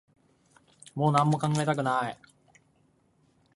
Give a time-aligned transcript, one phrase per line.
[0.95, 2.17] もう何も考えたくない